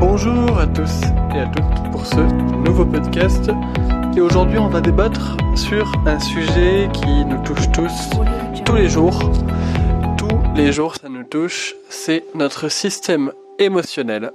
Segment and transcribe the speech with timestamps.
[0.00, 1.02] Bonjour à tous
[1.34, 2.20] et à toutes pour ce
[2.64, 3.50] nouveau podcast.
[4.16, 7.92] Et aujourd'hui, on va débattre sur un sujet qui nous touche tous,
[8.64, 9.30] tous les jours.
[10.16, 11.74] Tous les jours, ça nous touche.
[11.90, 14.32] C'est notre système émotionnel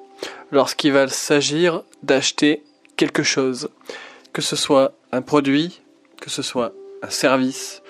[0.52, 2.62] lorsqu'il va s'agir d'acheter
[2.96, 3.70] quelque chose.
[4.34, 5.82] Que ce soit un produit,
[6.22, 7.82] que ce soit un service,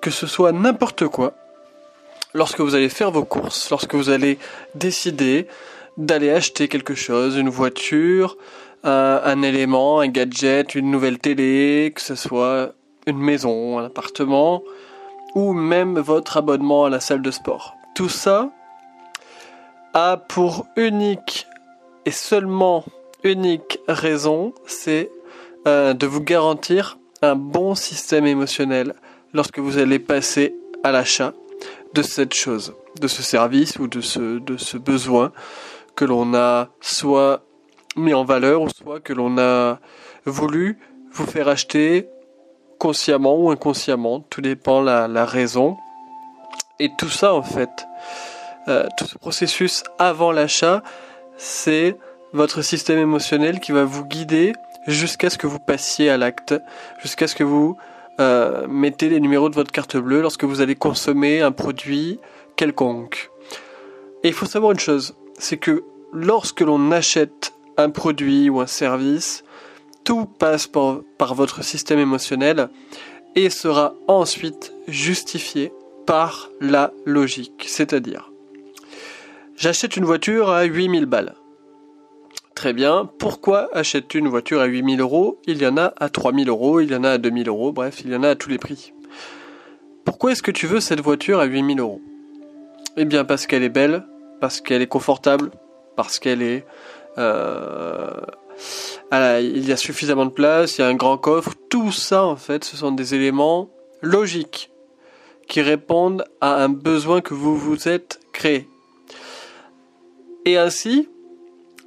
[0.00, 1.34] que ce soit n'importe quoi.
[2.32, 4.38] Lorsque vous allez faire vos courses, lorsque vous allez
[4.74, 5.46] décider
[5.96, 8.36] d'aller acheter quelque chose, une voiture,
[8.84, 12.72] un, élément, un gadget, une nouvelle télé, que ce soit
[13.06, 14.62] une maison, un appartement,
[15.34, 17.74] ou même votre abonnement à la salle de sport.
[17.94, 18.50] Tout ça
[19.94, 21.46] a pour unique
[22.06, 22.84] et seulement
[23.22, 25.10] unique raison, c'est
[25.68, 28.94] euh, de vous garantir un bon système émotionnel
[29.32, 31.34] lorsque vous allez passer à l'achat
[31.94, 35.30] de cette chose, de ce service ou de ce besoin
[35.96, 37.44] que l'on a soit
[37.96, 39.78] mis en valeur ou soit que l'on a
[40.24, 40.78] voulu
[41.12, 42.08] vous faire acheter
[42.78, 45.76] consciemment ou inconsciemment, tout dépend la, la raison.
[46.80, 47.86] Et tout ça en fait,
[48.68, 50.82] euh, tout ce processus avant l'achat,
[51.36, 51.96] c'est
[52.32, 54.52] votre système émotionnel qui va vous guider
[54.86, 56.54] jusqu'à ce que vous passiez à l'acte,
[57.00, 57.76] jusqu'à ce que vous
[58.20, 62.20] euh, mettez les numéros de votre carte bleue lorsque vous allez consommer un produit
[62.56, 63.30] quelconque.
[64.22, 68.68] Et il faut savoir une chose, c'est que lorsque l'on achète un produit ou un
[68.68, 69.42] service,
[70.04, 72.68] tout passe par, votre système émotionnel
[73.34, 75.72] et sera ensuite justifié
[76.06, 77.64] par la logique.
[77.66, 78.30] C'est-à-dire,
[79.56, 81.34] j'achète une voiture à 8000 balles.
[82.54, 85.40] Très bien, pourquoi achètes-tu une voiture à 8000 euros?
[85.46, 88.02] Il y en a à 3000 euros, il y en a à 2000 euros, bref,
[88.04, 88.92] il y en a à tous les prix.
[90.04, 92.00] Pourquoi est-ce que tu veux cette voiture à 8000 euros?
[92.96, 94.04] Eh bien parce qu'elle est belle,
[94.42, 95.52] parce qu'elle est confortable,
[95.94, 96.66] parce qu'elle est...
[97.16, 98.10] Euh,
[99.12, 102.34] il y a suffisamment de place, il y a un grand coffre, tout ça en
[102.34, 104.72] fait, ce sont des éléments logiques
[105.46, 108.68] qui répondent à un besoin que vous vous êtes créé.
[110.44, 111.08] Et ainsi,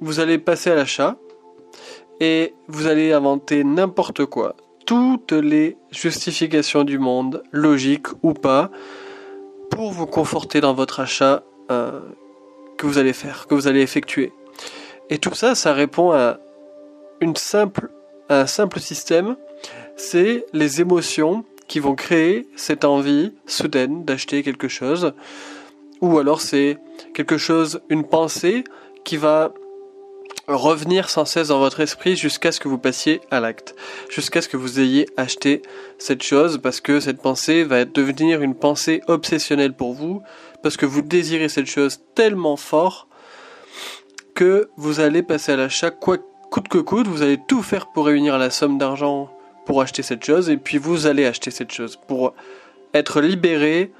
[0.00, 1.18] vous allez passer à l'achat
[2.20, 8.70] et vous allez inventer n'importe quoi, toutes les justifications du monde, logiques ou pas,
[9.70, 12.00] pour vous conforter dans votre achat euh,
[12.76, 14.32] que vous allez faire, que vous allez effectuer.
[15.10, 16.38] Et tout ça, ça répond à
[17.20, 17.90] une simple,
[18.28, 19.36] un simple système,
[19.96, 25.14] c'est les émotions qui vont créer cette envie soudaine d'acheter quelque chose,
[26.00, 26.78] ou alors c'est
[27.14, 28.64] quelque chose, une pensée
[29.04, 29.52] qui va
[30.48, 33.74] revenir sans cesse dans votre esprit jusqu'à ce que vous passiez à l'acte,
[34.08, 35.62] jusqu'à ce que vous ayez acheté
[35.98, 40.22] cette chose, parce que cette pensée va devenir une pensée obsessionnelle pour vous,
[40.62, 43.08] parce que vous désirez cette chose tellement fort
[44.34, 46.18] que vous allez passer à l'achat quoi
[46.50, 49.30] coûte que coûte, vous allez tout faire pour réunir la somme d'argent
[49.64, 52.34] pour acheter cette chose, et puis vous allez acheter cette chose pour
[52.94, 53.90] être libéré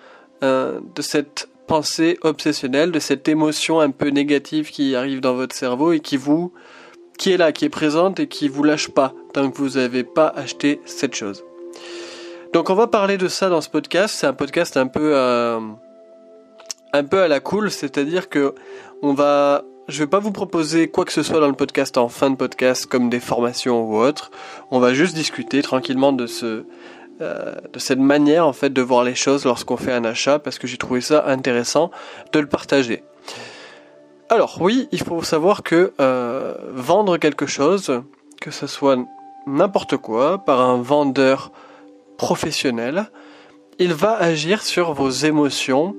[0.45, 5.55] euh, de cette pensée obsessionnelle, de cette émotion un peu négative qui arrive dans votre
[5.55, 6.53] cerveau et qui vous,
[7.19, 10.05] qui est là, qui est présente et qui vous lâche pas tant que vous n'avez
[10.05, 11.45] pas acheté cette chose.
[12.53, 14.15] Donc on va parler de ça dans ce podcast.
[14.19, 15.61] C'est un podcast un peu, euh,
[16.93, 18.55] un peu à la cool, c'est-à-dire que
[19.03, 22.09] on va, je vais pas vous proposer quoi que ce soit dans le podcast en
[22.09, 24.31] fin de podcast comme des formations ou autre.
[24.71, 26.65] On va juste discuter tranquillement de ce,
[27.21, 30.59] euh, de cette manière en fait de voir les choses lorsqu'on fait un achat parce
[30.59, 31.91] que j'ai trouvé ça intéressant
[32.33, 33.03] de le partager.
[34.29, 38.03] Alors oui, il faut savoir que euh, vendre quelque chose,
[38.41, 38.99] que ce soit
[39.47, 41.53] n'importe quoi, par un vendeur
[42.19, 43.11] professionnel,
[43.79, 45.95] il va agir sur vos émotions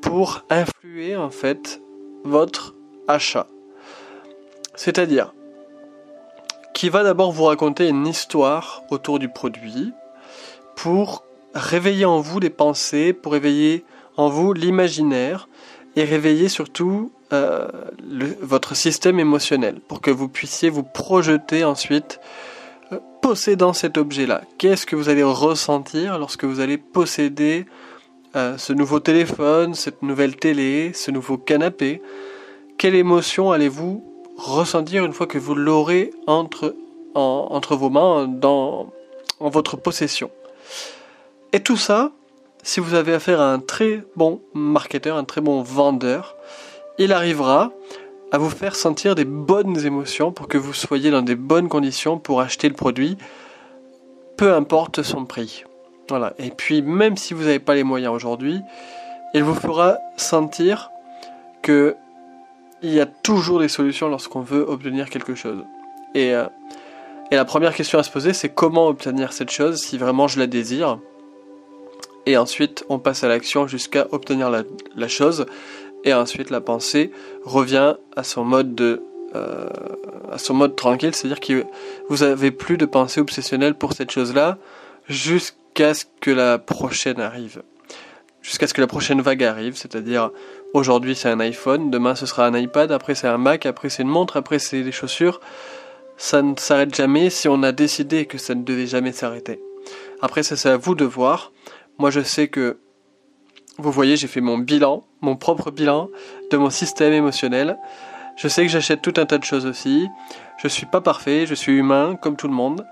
[0.00, 1.80] pour influer en fait
[2.24, 2.74] votre
[3.08, 3.46] achat.
[4.74, 5.32] C'est-à-dire
[6.74, 9.92] qui va d'abord vous raconter une histoire autour du produit,
[10.76, 11.24] pour
[11.54, 13.84] réveiller en vous les pensées, pour réveiller
[14.16, 15.48] en vous l'imaginaire
[15.96, 17.68] et réveiller surtout euh,
[18.40, 22.20] votre système émotionnel pour que vous puissiez vous projeter ensuite
[22.92, 24.42] euh, possédant cet objet-là.
[24.58, 27.66] Qu'est-ce que vous allez ressentir lorsque vous allez posséder
[28.36, 32.02] euh, ce nouveau téléphone, cette nouvelle télé, ce nouveau canapé?
[32.78, 34.04] Quelle émotion allez-vous
[34.36, 36.74] ressentir une fois que vous l'aurez entre,
[37.14, 38.90] entre vos mains dans,
[39.40, 40.30] en votre possession?
[41.52, 42.12] Et tout ça,
[42.62, 46.36] si vous avez affaire à un très bon marketeur, un très bon vendeur,
[46.98, 47.72] il arrivera
[48.30, 52.18] à vous faire sentir des bonnes émotions pour que vous soyez dans des bonnes conditions
[52.18, 53.18] pour acheter le produit,
[54.36, 55.64] peu importe son prix.
[56.38, 58.60] Et puis, même si vous n'avez pas les moyens aujourd'hui,
[59.34, 60.90] il vous fera sentir
[61.62, 61.96] que
[62.82, 65.64] il y a toujours des solutions lorsqu'on veut obtenir quelque chose.
[66.14, 66.46] Et, euh,
[67.30, 70.40] et la première question à se poser, c'est comment obtenir cette chose si vraiment je
[70.40, 70.98] la désire?
[72.26, 75.46] Et ensuite, on passe à l'action jusqu'à obtenir la, chose.
[76.04, 77.10] Et ensuite, la pensée
[77.44, 79.02] revient à son mode de
[79.34, 79.66] euh,
[80.30, 81.64] à son mode tranquille, c'est-à-dire que
[82.08, 84.58] vous avez plus de pensée obsessionnelle pour cette chose-là
[85.08, 87.62] jusqu'à ce que la prochaine arrive.
[88.42, 90.30] Jusqu'à ce que la prochaine vague arrive, c'est-à-dire
[90.74, 94.02] aujourd'hui c'est un iPhone, demain ce sera un iPad, après c'est un Mac, après c'est
[94.02, 95.40] une montre, après c'est des chaussures.
[96.16, 99.60] Ça ne s'arrête jamais si on a décidé que ça ne devait jamais s'arrêter.
[100.20, 101.52] Après ça c'est à vous de voir.
[101.98, 102.78] Moi je sais que
[103.78, 106.08] vous voyez, j'ai fait mon bilan, mon propre bilan
[106.50, 107.78] de mon système émotionnel.
[108.36, 110.08] Je sais que j'achète tout un tas de choses aussi.
[110.58, 112.86] Je suis pas parfait, je suis humain comme tout le monde.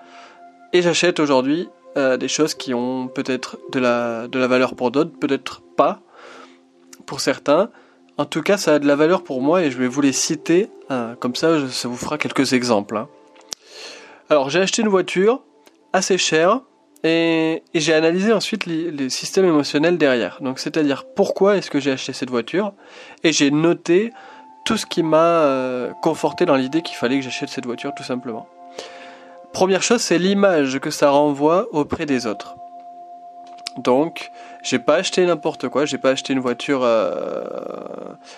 [0.72, 4.90] Et j'achète aujourd'hui euh, des choses qui ont peut-être de la, de la valeur pour
[4.90, 6.00] d'autres, peut-être pas
[7.06, 7.70] pour certains.
[8.16, 10.12] En tout cas, ça a de la valeur pour moi et je vais vous les
[10.12, 10.70] citer.
[10.88, 12.96] Hein, comme ça, ça vous fera quelques exemples.
[12.96, 13.08] Hein.
[14.28, 15.42] Alors, j'ai acheté une voiture
[15.92, 16.60] assez chère
[17.04, 20.38] et, j'ai analysé ensuite les, systèmes émotionnels derrière.
[20.40, 22.72] Donc, c'est-à-dire pourquoi est-ce que j'ai acheté cette voiture?
[23.24, 24.12] Et j'ai noté
[24.64, 28.02] tout ce qui m'a euh, conforté dans l'idée qu'il fallait que j'achète cette voiture tout
[28.02, 28.46] simplement.
[29.52, 32.56] Première chose, c'est l'image que ça renvoie auprès des autres.
[33.78, 34.30] Donc,
[34.62, 37.44] j'ai pas acheté n'importe quoi, j'ai pas acheté une voiture, euh,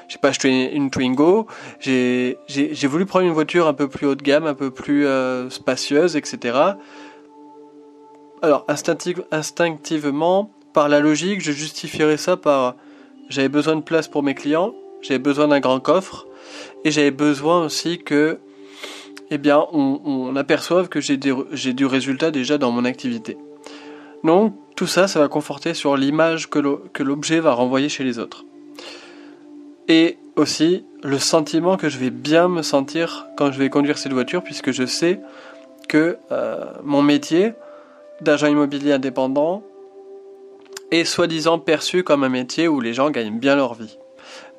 [0.09, 1.47] j'ai pas acheté une, Twingo,
[1.81, 2.37] j'ai
[2.85, 6.17] voulu prendre une voiture un peu plus haut de gamme, un peu plus euh, spacieuse,
[6.17, 6.75] etc.
[8.43, 8.67] Alors,
[9.31, 12.75] instinctivement, par la logique, je justifierais ça par
[13.29, 16.27] j'avais besoin de place pour mes clients, j'avais besoin d'un grand coffre
[16.85, 18.41] et j'avais besoin aussi que
[19.31, 23.39] eh bien, on, aperçoive que j'ai du résultat déjà dans mon activité.
[24.25, 28.45] Donc, tout ça, ça va conforter sur l'image que l'objet va renvoyer chez les autres.
[29.89, 34.13] Et aussi, le sentiment que je vais bien me sentir quand je vais conduire cette
[34.13, 35.21] voiture, puisque je sais
[35.89, 37.55] que euh, mon métier
[38.23, 39.63] d'agent immobilier indépendant
[40.91, 43.99] est soi-disant perçu comme un métier où les gens gagnent bien leur vie.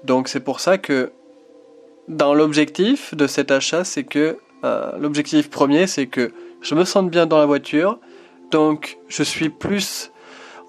[0.03, 1.11] Donc c'est pour ça que
[2.07, 6.31] dans l'objectif de cet achat, c'est que euh, l'objectif premier, c'est que
[6.61, 7.99] je me sente bien dans la voiture,
[8.51, 10.11] donc je suis plus,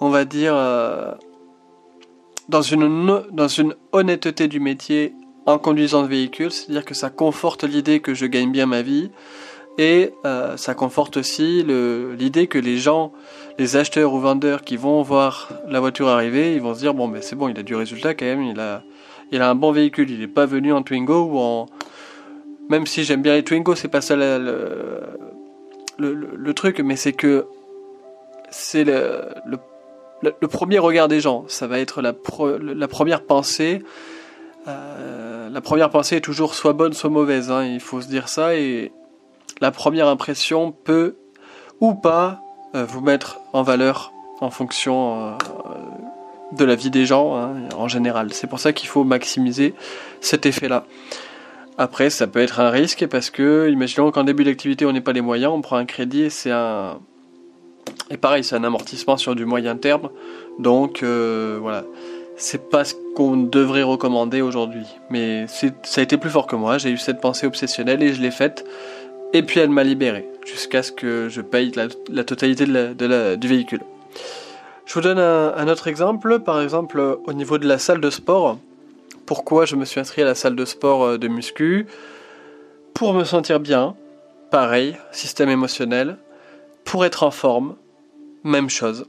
[0.00, 1.12] on va dire, euh,
[2.48, 5.14] dans, une, dans une honnêteté du métier
[5.46, 9.10] en conduisant le véhicule, c'est-à-dire que ça conforte l'idée que je gagne bien ma vie,
[9.78, 13.12] et euh, ça conforte aussi l'idée que les gens,
[13.58, 17.08] les acheteurs ou vendeurs qui vont voir la voiture arriver, ils vont se dire bon
[17.08, 18.82] mais c'est bon, il a du résultat quand même, il a
[19.34, 21.66] il a un bon véhicule, il n'est pas venu en Twingo ou en.
[22.68, 25.00] Même si j'aime bien les Twingo, c'est pas ça le,
[25.98, 27.46] le, truc, mais c'est que
[28.50, 29.24] c'est le,
[30.22, 31.44] le, premier regard des gens.
[31.48, 32.14] Ça va être la,
[32.60, 33.82] la première pensée.
[34.66, 37.50] Euh, la première pensée est toujours soit bonne, soit mauvaise.
[37.50, 38.56] Hein, il faut se dire ça.
[38.56, 38.92] Et
[39.60, 41.16] la première impression peut
[41.80, 42.40] ou pas
[42.74, 45.32] euh, vous mettre en valeur en fonction euh,
[46.52, 48.32] de la vie des gens hein, en général.
[48.32, 49.74] C'est pour ça qu'il faut maximiser
[50.20, 50.84] cet effet-là.
[51.76, 55.12] Après, ça peut être un risque parce que, imaginons qu'en début d'activité, on n'est pas
[55.12, 57.00] les moyens, on prend un crédit et c'est un.
[58.10, 60.10] Et pareil, c'est un amortissement sur du moyen terme.
[60.58, 61.84] Donc, euh, voilà.
[62.36, 64.86] C'est pas ce qu'on devrait recommander aujourd'hui.
[65.10, 66.78] Mais ça a été plus fort que moi.
[66.78, 68.64] J'ai eu cette pensée obsessionnelle et je l'ai faite.
[69.34, 71.72] Et puis elle m'a libéré jusqu'à ce que je paye
[72.08, 73.80] la, totalité de du véhicule.
[74.86, 78.58] Je vous donne un, autre exemple, par exemple au niveau de la salle de sport.
[79.26, 81.86] Pourquoi je me suis inscrit à la salle de sport euh, de muscu?
[82.92, 83.96] Pour me sentir bien,
[84.50, 86.18] pareil, système émotionnel.
[86.84, 87.74] Pour être en forme,
[88.44, 89.06] même chose.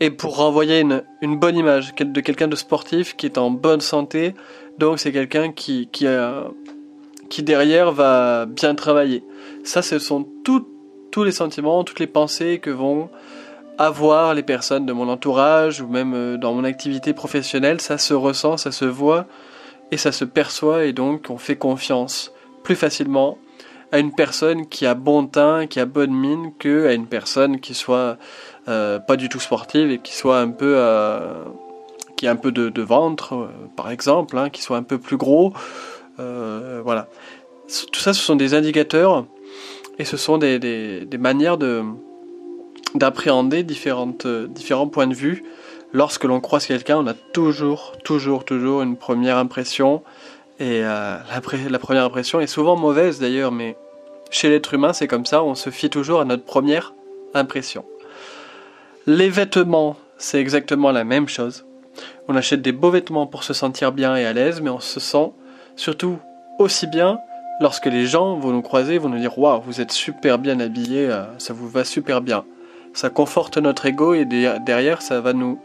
[0.00, 1.02] Et pour renvoyer une,
[1.36, 4.34] bonne image de quelqu'un de sportif qui est en bonne santé,
[4.78, 9.24] donc c'est quelqu'un qui, qui derrière va bien travailler.
[9.68, 13.10] Ça, ce sont tous les sentiments, toutes les pensées que vont
[13.76, 18.14] avoir les personnes de mon entourage ou même euh, dans mon activité professionnelle, ça se
[18.14, 19.26] ressent, ça se voit
[19.90, 22.32] et ça se perçoit et donc on fait confiance
[22.62, 23.36] plus facilement
[23.92, 27.60] à une personne qui a bon teint, qui a bonne mine, que à une personne
[27.60, 28.16] qui soit
[28.68, 31.44] euh, pas du tout sportive et qui soit un peu euh,
[32.16, 35.52] qui a un peu de, ventre, par exemple, hein, qui soit un peu plus gros,
[36.16, 37.08] voilà.
[37.92, 39.26] Tout ça, ce sont des indicateurs
[39.98, 41.84] et ce sont des, des manières de
[42.94, 45.44] d'appréhender différentes, euh, différents points de vue.
[45.92, 50.02] Lorsque l'on croise quelqu'un, on a toujours, toujours, toujours une première impression.
[50.60, 53.76] Et euh, la, la, première impression est souvent mauvaise d'ailleurs, mais
[54.30, 56.94] chez l'être humain, c'est comme ça, on se fie toujours à notre première
[57.34, 57.84] impression.
[59.06, 61.64] Les vêtements, c'est exactement la même chose.
[62.26, 65.00] On achète des beaux vêtements pour se sentir bien et à l'aise, mais on se
[65.00, 65.32] sent
[65.76, 66.18] surtout
[66.58, 67.18] aussi bien
[67.60, 71.06] lorsque les gens vont nous croiser, vont nous dire Waouh, vous êtes super bien habillé,
[71.06, 72.44] euh, ça vous va super bien.
[72.94, 75.60] Ça conforte notre ego et derrière, ça va nous,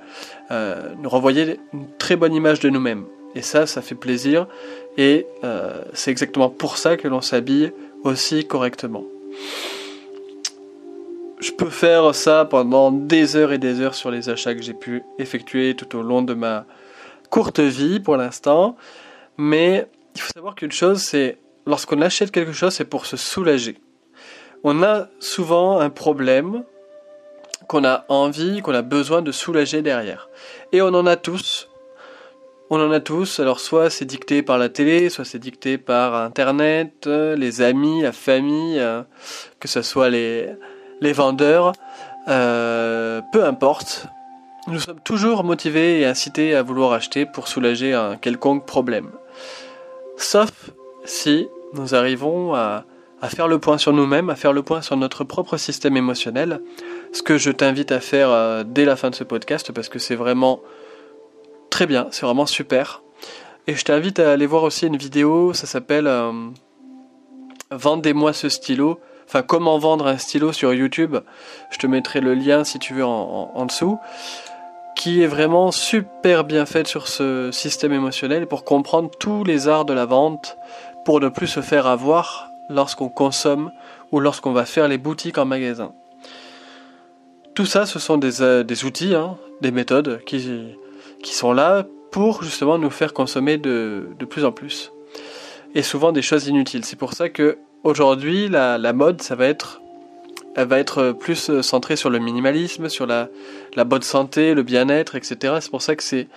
[0.52, 3.06] euh, nous renvoyer une très bonne image de nous-mêmes.
[3.34, 4.48] Et ça, ça fait plaisir.
[4.98, 7.72] Et euh, c'est exactement pour ça que l'on s'habille
[8.04, 9.04] aussi correctement.
[11.40, 14.74] Je peux faire ça pendant des heures et des heures sur les achats que j'ai
[14.74, 16.66] pu effectuer tout au long de ma
[17.30, 18.78] courte vie pour l'instant.
[19.38, 23.78] Mais il faut savoir qu'une chose, c'est lorsqu'on achète quelque chose, c'est pour se soulager.
[24.64, 26.64] On a souvent un problème
[27.68, 30.30] qu'on a envie, qu'on a besoin de soulager derrière.
[30.72, 31.70] Et on en a tous.
[32.70, 33.40] On en a tous.
[33.40, 38.12] Alors soit c'est dicté par la télé, soit c'est dicté par Internet, les amis, la
[38.12, 39.04] famille, euh,
[39.60, 40.50] que ce soit les,
[41.02, 41.74] les vendeurs.
[42.28, 44.08] Euh, peu importe.
[44.68, 49.12] Nous sommes toujours motivés et incités à vouloir acheter pour soulager un quelconque problème.
[50.16, 50.52] Sauf
[51.06, 52.86] si nous arrivons à,
[53.28, 56.62] faire le point sur nous-mêmes, à faire le point sur notre propre système émotionnel,
[57.14, 59.98] ce que je t'invite à faire euh, dès la fin de ce podcast parce que
[59.98, 60.60] c'est vraiment
[61.70, 63.02] très bien, c'est vraiment super.
[63.66, 66.32] Et je t'invite à aller voir aussi une vidéo, ça s'appelle euh,
[67.72, 71.16] Vendez-moi ce stylo, enfin comment vendre un stylo sur YouTube.
[71.72, 73.98] Je te mettrai le lien si tu veux en dessous
[74.96, 79.86] qui est vraiment super bien faite sur ce système émotionnel pour comprendre tous les arts
[79.86, 80.58] de la vente,
[81.06, 83.72] pour ne plus se faire avoir lorsqu'on consomme
[84.12, 85.94] ou lorsqu'on va faire les boutiques en magasin.
[87.56, 90.76] Tout ça, ce sont des, euh, outils, hein, des méthodes qui,
[91.24, 94.92] sont là pour justement nous faire consommer de, plus en plus.
[95.76, 96.86] Et souvent des choses inutiles.
[96.86, 99.82] C'est pour ça que aujourd'hui, la, mode, ça va être
[100.56, 103.30] elle va être plus centrée sur le minimalisme, sur la,
[103.76, 105.56] la bonne santé, le bien-être, etc.
[105.60, 106.28] C'est pour ça que ces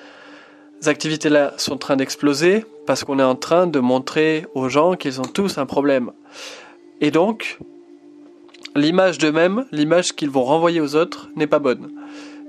[0.87, 5.21] activités-là sont en train d'exploser, parce qu'on est en train de montrer aux gens qu'ils
[5.21, 6.13] ont tous un problème.
[7.01, 7.59] Et donc,
[8.75, 11.91] l'image d'eux-mêmes, l'image qu'ils vont renvoyer aux autres, n'est pas bonne.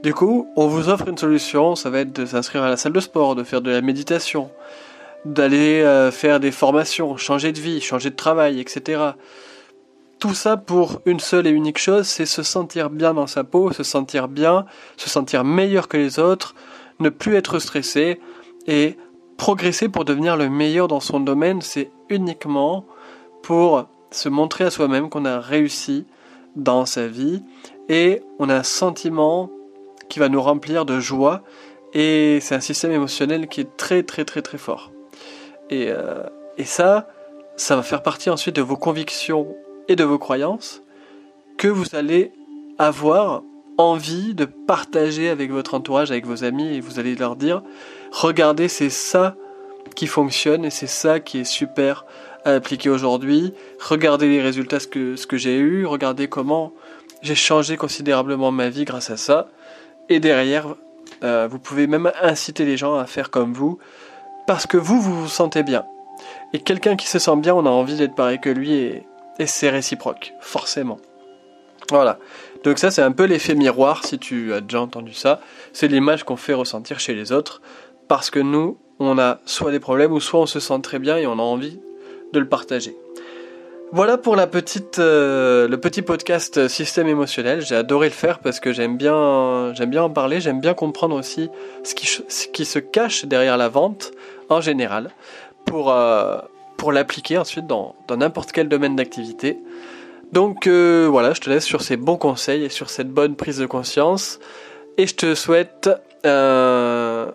[0.03, 2.93] Du coup, on vous offre une solution, ça va être de s'inscrire à la salle
[2.93, 4.49] de sport, de faire de la méditation,
[5.25, 9.01] d'aller euh, faire des formations, changer de vie, changer de travail, etc.
[10.19, 13.71] Tout ça pour une seule et unique chose, c'est se sentir bien dans sa peau,
[13.71, 14.65] se sentir bien,
[14.97, 16.55] se sentir meilleur que les autres,
[16.99, 18.19] ne plus être stressé
[18.67, 18.97] et
[19.37, 22.85] progresser pour devenir le meilleur dans son domaine, c'est uniquement
[23.43, 26.05] pour se montrer à soi-même qu'on a réussi
[26.55, 27.43] dans sa vie
[27.87, 29.49] et on a un sentiment
[30.09, 31.43] qui va nous remplir de joie
[31.93, 34.91] et c'est un système émotionnel qui est très très très très fort.
[35.69, 36.23] Et, euh,
[36.57, 37.07] et ça,
[37.55, 39.55] ça va faire partie ensuite de vos convictions
[39.87, 40.81] et de vos croyances
[41.57, 42.31] que vous allez
[42.77, 43.43] avoir
[43.77, 47.61] envie de partager avec votre entourage, avec vos amis, et vous allez leur dire,
[48.11, 49.35] regardez, c'est ça
[49.95, 52.05] qui fonctionne et c'est ça qui est super
[52.45, 53.53] à appliquer aujourd'hui.
[53.79, 56.73] Regardez les résultats, que, ce que j'ai eu, regardez comment
[57.21, 59.49] j'ai changé considérablement ma vie grâce à ça.
[60.09, 60.75] Et derrière,
[61.23, 63.79] euh, vous pouvez même inciter les gens à faire comme vous,
[64.45, 65.85] parce que vous, vous vous sentez bien.
[66.53, 69.69] Et quelqu'un qui se sent bien, on a envie d'être pareil que lui, et c'est
[69.69, 70.99] réciproque, forcément.
[71.89, 72.19] Voilà.
[72.63, 75.39] Donc ça, c'est un peu l'effet miroir, si tu as déjà entendu ça.
[75.73, 77.61] C'est l'image qu'on fait ressentir chez les autres,
[78.07, 81.17] parce que nous, on a soit des problèmes, ou soit on se sent très bien
[81.17, 81.79] et on a envie
[82.33, 82.95] de le partager.
[83.93, 87.61] Voilà pour euh, le petit podcast système émotionnel.
[87.61, 91.49] J'ai adoré le faire parce que j'aime bien, en parler, j'aime bien comprendre aussi
[91.83, 94.11] ce qui, ce qui, se cache derrière la vente
[94.49, 95.11] en général
[95.63, 96.37] pour, euh,
[96.75, 99.57] pour l'appliquer ensuite dans n'importe quel domaine d'activité.
[100.31, 103.57] Donc euh, voilà, je te laisse sur ces bons conseils et sur cette bonne prise
[103.57, 104.39] de conscience.
[104.97, 105.89] Et je te souhaite
[106.23, 107.33] un,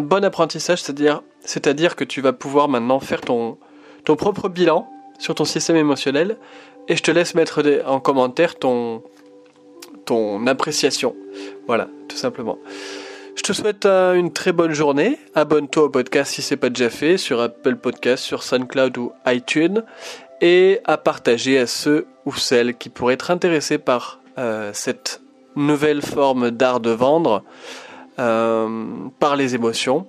[0.00, 3.58] bon apprentissage, c'est-à-dire, que tu vas pouvoir maintenant faire ton,
[4.04, 6.36] propre bilan sur ton système émotionnel.
[6.88, 9.02] Et je te laisse mettre en commentaire ton,
[10.04, 11.14] ton appréciation.
[11.66, 12.58] Voilà, tout simplement.
[13.36, 15.18] Je te souhaite euh, une très bonne journée.
[15.34, 19.84] Abonne-toi au podcast si c'est pas déjà fait sur Apple Podcast, sur SoundCloud ou iTunes
[20.40, 25.20] et à partager à ceux ou celles qui pourraient être intéressés par euh, cette
[25.56, 27.42] nouvelle forme d'art de vendre
[28.18, 28.84] euh,
[29.18, 30.06] par les émotions.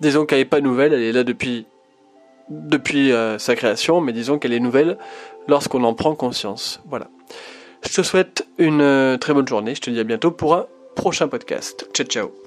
[0.00, 1.66] Disons qu'elle n'est pas nouvelle, elle est là depuis,
[2.48, 4.98] depuis euh, sa création, mais disons qu'elle est nouvelle
[5.48, 6.80] lorsqu'on en prend conscience.
[6.88, 7.08] Voilà.
[7.82, 11.28] Je te souhaite une très bonne journée, je te dis à bientôt pour un prochain
[11.28, 11.86] podcast.
[11.92, 12.43] Ciao ciao